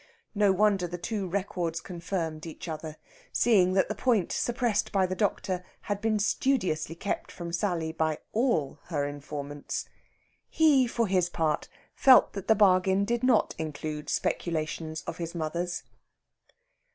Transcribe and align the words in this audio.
No 0.33 0.51
wonder 0.51 0.87
the 0.87 0.97
two 0.97 1.27
records 1.27 1.79
confirmed 1.79 2.47
each 2.47 2.67
other, 2.67 2.97
seeing 3.31 3.73
that 3.73 3.87
the 3.87 3.93
point 3.93 4.31
suppressed 4.31 4.91
by 4.91 5.05
the 5.05 5.13
doctor 5.13 5.63
had 5.81 6.01
been 6.01 6.17
studiously 6.17 6.95
kept 6.95 7.31
from 7.31 7.53
Sally 7.53 7.91
by 7.91 8.17
all 8.33 8.79
her 8.85 9.05
informants. 9.05 9.87
He, 10.49 10.87
for 10.87 11.05
his 11.05 11.29
part, 11.29 11.69
felt 11.93 12.33
that 12.33 12.47
the 12.47 12.55
bargain 12.55 13.05
did 13.05 13.21
not 13.23 13.53
include 13.59 14.09
speculations 14.09 15.03
of 15.05 15.17
his 15.17 15.35
mother's. 15.35 15.83